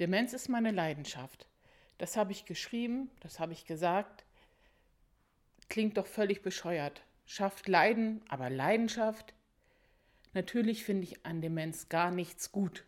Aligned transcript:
Demenz 0.00 0.32
ist 0.32 0.48
meine 0.48 0.70
Leidenschaft. 0.70 1.46
Das 1.98 2.16
habe 2.16 2.32
ich 2.32 2.46
geschrieben, 2.46 3.10
das 3.20 3.38
habe 3.38 3.52
ich 3.52 3.66
gesagt. 3.66 4.24
Klingt 5.68 5.98
doch 5.98 6.06
völlig 6.06 6.40
bescheuert. 6.40 7.02
Schafft 7.26 7.68
Leiden, 7.68 8.22
aber 8.28 8.48
Leidenschaft? 8.48 9.34
Natürlich 10.32 10.84
finde 10.84 11.04
ich 11.04 11.26
an 11.26 11.42
Demenz 11.42 11.90
gar 11.90 12.10
nichts 12.10 12.50
gut 12.50 12.84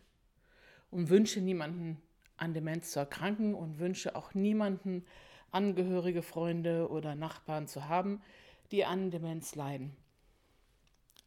und 0.89 1.09
wünsche 1.09 1.39
niemanden 1.39 2.01
an 2.35 2.55
Demenz 2.55 2.91
zu 2.91 2.99
erkranken 2.99 3.53
und 3.53 3.77
wünsche 3.77 4.15
auch 4.15 4.33
niemanden 4.33 5.05
Angehörige, 5.51 6.23
Freunde 6.23 6.89
oder 6.89 7.13
Nachbarn 7.13 7.67
zu 7.67 7.87
haben, 7.87 8.23
die 8.71 8.85
an 8.85 9.11
Demenz 9.11 9.53
leiden. 9.53 9.95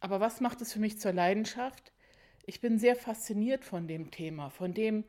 Aber 0.01 0.19
was 0.19 0.41
macht 0.41 0.61
es 0.61 0.73
für 0.73 0.79
mich 0.79 0.99
zur 0.99 1.13
Leidenschaft? 1.13 1.93
Ich 2.45 2.59
bin 2.59 2.77
sehr 2.77 2.97
fasziniert 2.97 3.63
von 3.63 3.87
dem 3.87 4.11
Thema, 4.11 4.49
von 4.49 4.73
dem, 4.73 5.05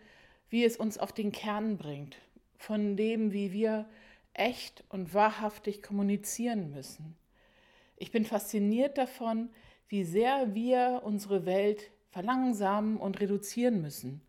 wie 0.51 0.65
es 0.65 0.77
uns 0.77 0.99
auf 0.99 1.13
den 1.13 1.33
Kern 1.33 1.77
bringt, 1.77 2.17
von 2.57 2.97
dem, 2.97 3.33
wie 3.33 3.53
wir 3.53 3.87
echt 4.35 4.85
und 4.89 5.15
wahrhaftig 5.15 5.83
kommunizieren 5.83 6.71
müssen. 6.71 7.17
Ich 7.97 8.13
bin 8.13 8.25
fasziniert 8.25 8.97
davon, 8.97 9.51
wie 9.89 10.05
sehr 10.05 10.55
wir 10.55 11.03
unsere 11.05 11.47
Welt 11.47 11.91
verlangsamen 12.11 12.97
und 12.97 13.21
reduzieren 13.21 13.83
müssen, 13.83 14.23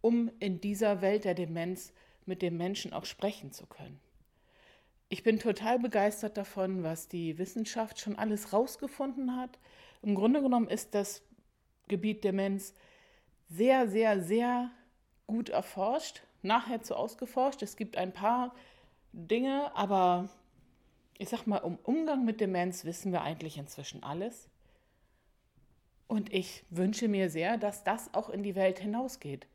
um 0.00 0.30
in 0.40 0.60
dieser 0.60 1.02
Welt 1.02 1.24
der 1.24 1.34
Demenz 1.34 1.92
mit 2.26 2.42
dem 2.42 2.56
Menschen 2.56 2.92
auch 2.92 3.04
sprechen 3.04 3.52
zu 3.52 3.66
können. 3.66 4.00
Ich 5.08 5.22
bin 5.22 5.38
total 5.38 5.78
begeistert 5.78 6.36
davon, 6.36 6.84
was 6.84 7.08
die 7.08 7.36
Wissenschaft 7.36 7.98
schon 7.98 8.16
alles 8.16 8.52
rausgefunden 8.52 9.36
hat. 9.36 9.58
Im 10.02 10.14
Grunde 10.14 10.40
genommen 10.40 10.68
ist 10.68 10.94
das 10.94 11.22
Gebiet 11.88 12.22
Demenz 12.22 12.74
sehr, 13.48 13.88
sehr, 13.88 14.22
sehr 14.22 14.70
gut 15.30 15.48
erforscht, 15.48 16.22
nachher 16.42 16.82
zu 16.82 16.96
ausgeforscht. 16.96 17.62
Es 17.62 17.76
gibt 17.76 17.96
ein 17.96 18.12
paar 18.12 18.52
Dinge, 19.12 19.70
aber 19.76 20.28
ich 21.18 21.28
sag 21.28 21.46
mal, 21.46 21.58
um 21.58 21.78
Umgang 21.84 22.24
mit 22.24 22.40
Demenz 22.40 22.84
wissen 22.84 23.12
wir 23.12 23.22
eigentlich 23.22 23.58
inzwischen 23.58 24.02
alles. 24.02 24.48
Und 26.08 26.32
ich 26.32 26.64
wünsche 26.70 27.06
mir 27.06 27.30
sehr, 27.30 27.58
dass 27.58 27.84
das 27.84 28.12
auch 28.12 28.28
in 28.28 28.42
die 28.42 28.56
Welt 28.56 28.80
hinausgeht. 28.80 29.46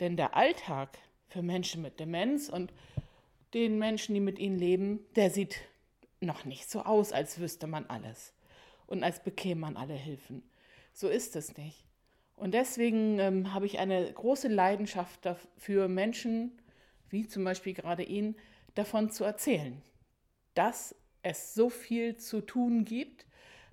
Denn 0.00 0.16
der 0.16 0.34
Alltag 0.34 0.98
für 1.28 1.42
Menschen 1.42 1.80
mit 1.80 2.00
Demenz 2.00 2.48
und 2.48 2.72
den 3.54 3.78
Menschen, 3.78 4.14
die 4.14 4.20
mit 4.20 4.40
ihnen 4.40 4.58
leben, 4.58 4.98
der 5.14 5.30
sieht 5.30 5.60
noch 6.20 6.44
nicht 6.44 6.68
so 6.68 6.82
aus, 6.82 7.12
als 7.12 7.38
wüsste 7.38 7.68
man 7.68 7.86
alles 7.86 8.34
und 8.88 9.04
als 9.04 9.22
bekäme 9.22 9.60
man 9.60 9.76
alle 9.76 9.94
Hilfen. 9.94 10.42
So 10.92 11.08
ist 11.08 11.36
es 11.36 11.56
nicht. 11.56 11.84
Und 12.40 12.54
deswegen 12.54 13.18
ähm, 13.18 13.52
habe 13.52 13.66
ich 13.66 13.80
eine 13.80 14.10
große 14.10 14.48
Leidenschaft 14.48 15.26
dafür, 15.26 15.88
Menschen, 15.88 16.52
wie 17.10 17.28
zum 17.28 17.44
Beispiel 17.44 17.74
gerade 17.74 18.02
ihn, 18.02 18.34
davon 18.74 19.10
zu 19.10 19.24
erzählen, 19.24 19.82
dass 20.54 20.94
es 21.22 21.52
so 21.52 21.68
viel 21.68 22.16
zu 22.16 22.40
tun 22.40 22.86
gibt, 22.86 23.26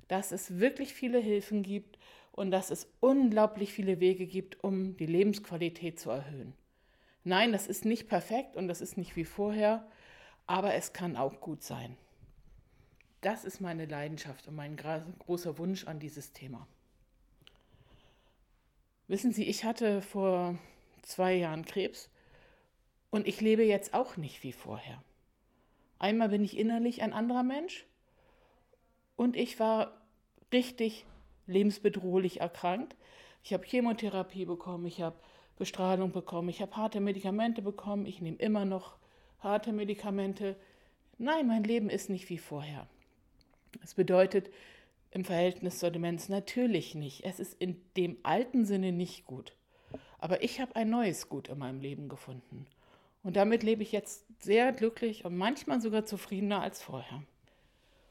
dass 0.10 0.34
es 0.34 0.60
wirklich 0.60 0.94
viele 0.94 1.18
Hilfen 1.18 1.64
gibt 1.64 1.98
und 2.34 2.52
dass 2.52 2.70
es 2.70 2.92
unglaublich 3.00 3.72
viele 3.72 4.02
Wege 4.02 4.28
gibt, 4.28 4.62
um 4.66 4.98
die 4.98 5.06
Lebensqualität 5.06 5.98
zu 5.98 6.10
erhöhen. 6.10 6.54
Nein, 7.24 7.54
das 7.54 7.68
ist 7.68 7.86
nicht 7.86 8.10
perfekt 8.10 8.58
und 8.58 8.68
das 8.68 8.82
ist 8.82 8.98
nicht 8.98 9.16
wie 9.16 9.24
vorher, 9.24 9.88
aber 10.46 10.74
es 10.74 10.92
kann 10.92 11.16
auch 11.16 11.40
gut 11.40 11.64
sein. 11.64 11.96
Das 13.22 13.46
ist 13.46 13.62
meine 13.62 13.86
Leidenschaft 13.86 14.46
und 14.50 14.56
mein 14.56 14.76
großer 14.76 15.58
Wunsch 15.58 15.88
an 15.88 16.00
dieses 16.00 16.34
Thema. 16.34 16.68
Wissen 19.08 19.32
Sie, 19.32 19.46
ich 19.46 19.64
hatte 19.64 20.02
vor 20.02 20.58
zwei 21.02 21.34
Jahren 21.34 21.64
Krebs 21.64 22.10
und 23.10 23.26
ich 23.26 23.40
lebe 23.40 23.64
jetzt 23.64 23.94
auch 23.94 24.18
nicht 24.18 24.44
wie 24.44 24.52
vorher. 24.52 25.02
Einmal 25.98 26.28
bin 26.28 26.44
ich 26.44 26.58
innerlich 26.58 27.02
ein 27.02 27.14
anderer 27.14 27.44
Mensch 27.44 27.86
und 29.16 29.38
ich 29.38 29.62
war 29.62 30.02
richtig 30.52 31.06
lebensbedrohlich 31.46 32.42
erkrankt. 32.42 32.98
Ich 33.44 33.54
habe 33.54 33.66
Chemotherapie 33.66 34.44
bekommen, 34.44 34.86
ich 34.86 35.02
habe 35.02 35.16
Bestrahlung 35.58 36.12
bekommen, 36.12 36.50
ich 36.50 36.62
habe 36.62 36.76
harte 36.76 37.00
Medikamente 37.00 37.62
bekommen, 37.62 38.06
ich 38.06 38.20
nehme 38.20 38.38
immer 38.38 38.66
noch 38.66 38.98
harte 39.40 39.72
Medikamente. 39.72 40.58
Nein, 41.18 41.48
mein 41.48 41.64
Leben 41.64 41.90
ist 41.90 42.10
nicht 42.10 42.30
wie 42.30 42.38
vorher. 42.38 42.88
Das 43.80 43.94
bedeutet, 43.94 44.52
im 45.18 45.26
Verhältnis 45.26 45.80
zur 45.80 45.90
Demenz 45.90 46.30
natürlich 46.30 46.94
nicht. 46.94 47.26
Es 47.26 47.40
ist 47.40 47.60
in 47.60 47.82
dem 47.98 48.20
alten 48.22 48.66
Sinne 48.66 48.92
nicht 48.92 49.26
gut. 49.26 49.56
Aber 50.20 50.44
ich 50.44 50.62
habe 50.62 50.76
ein 50.76 50.92
neues 50.92 51.28
Gut 51.28 51.48
in 51.48 51.58
meinem 51.58 51.82
Leben 51.82 52.08
gefunden. 52.08 52.68
Und 53.24 53.36
damit 53.36 53.64
lebe 53.64 53.82
ich 53.82 53.92
jetzt 53.92 54.28
sehr 54.38 54.72
glücklich 54.72 55.26
und 55.26 55.36
manchmal 55.36 55.82
sogar 55.82 56.06
zufriedener 56.06 56.62
als 56.62 56.84
vorher. 56.84 57.24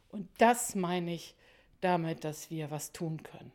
Und 0.09 0.29
das 0.39 0.75
meine 0.75 1.15
ich 1.15 1.37
damit, 1.81 2.25
dass 2.25 2.51
wir 2.51 2.73
was 2.73 2.91
tun 2.91 3.23
können. 3.23 3.53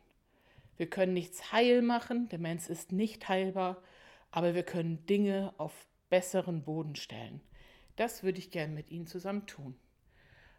Wir 0.78 0.88
können 0.88 1.12
nichts 1.12 1.52
heil 1.52 1.82
machen, 1.82 2.30
Demenz 2.30 2.70
ist 2.70 2.90
nicht 2.90 3.28
heilbar, 3.28 3.82
aber 4.30 4.54
wir 4.54 4.62
können 4.62 5.04
Dinge 5.04 5.52
auf 5.58 5.74
besseren 6.08 6.62
Boden 6.62 6.96
stellen. 6.96 7.42
Das 7.96 8.22
würde 8.22 8.38
ich 8.38 8.50
gern 8.50 8.72
mit 8.72 8.90
Ihnen 8.90 9.06
zusammen 9.06 9.44
tun. 9.46 9.76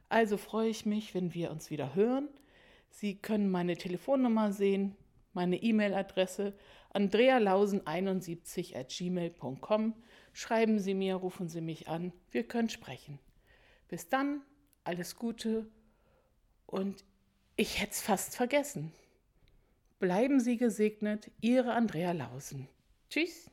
Also 0.09 0.37
freue 0.37 0.69
ich 0.69 0.85
mich, 0.85 1.15
wenn 1.15 1.33
wir 1.33 1.49
uns 1.49 1.71
wieder 1.71 1.95
hören. 1.95 2.29
Sie 2.93 3.15
können 3.15 3.49
meine 3.49 3.75
Telefonnummer 3.75 4.51
sehen, 4.51 4.95
meine 5.33 5.57
E-Mail-Adresse 5.57 6.53
andrealausen71 6.93 8.77
at 8.77 8.89
gmail.com. 8.89 9.95
Schreiben 10.31 10.77
Sie 10.77 10.93
mir, 10.93 11.15
rufen 11.15 11.49
Sie 11.49 11.61
mich 11.61 11.87
an, 11.87 12.13
wir 12.29 12.47
können 12.47 12.69
sprechen. 12.69 13.17
Bis 13.87 14.09
dann, 14.09 14.43
alles 14.83 15.15
Gute 15.15 15.65
und 16.67 17.03
ich 17.55 17.81
hätte 17.81 17.93
es 17.93 18.01
fast 18.01 18.35
vergessen. 18.35 18.93
Bleiben 19.97 20.39
Sie 20.39 20.57
gesegnet, 20.57 21.31
Ihre 21.41 21.73
Andrea 21.73 22.11
Lausen. 22.11 22.67
Tschüss. 23.09 23.49